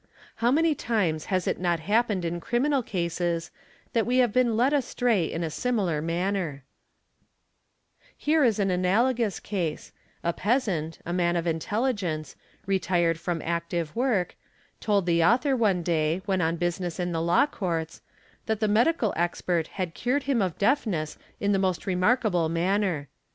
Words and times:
How 0.37 0.49
many 0.49 0.73
times 0.73 1.25
has 1.25 1.45
it 1.47 1.59
not 1.59 1.79
happened 1.81 2.25
in_ 2.25 2.39
criminal 2.41 2.81
cases 2.81 3.51
that 3.93 4.07
we 4.07 4.17
have 4.17 4.33
been 4.33 4.57
led 4.57 4.73
astray 4.73 5.25
in 5.31 5.43
a 5.43 5.51
similar 5.51 6.01
manner®,: 6.01 6.61
Here 8.17 8.43
is 8.43 8.57
an 8.57 8.71
analogous 8.71 9.39
case, 9.39 9.91
a 10.23 10.33
peasant, 10.33 10.97
a 11.05 11.13
man 11.13 11.35
of 11.35 11.45
intelligence, 11.45 12.35
retired 12.65 13.17
f 13.17 13.21
from 13.21 13.43
active 13.43 13.95
work, 13.95 14.35
told 14.79 15.05
the 15.05 15.23
author 15.23 15.55
one 15.55 15.83
day 15.83 16.23
when 16.25 16.41
on 16.41 16.55
business 16.55 16.99
in 16.99 17.11
the 17.11 17.21
Law 17.21 17.45
Courts, 17.45 18.01
that 18.47 18.59
the 18.59 18.67
medical 18.67 19.13
expert 19.15 19.67
had 19.77 19.93
cured 19.93 20.23
him 20.23 20.41
of 20.41 20.57
deafness 20.57 21.19
in 21.39 21.51
the 21.51 21.59
most 21.59 21.85
~ 21.85 21.85
remarkable 21.85 22.49
manner. 22.49 23.07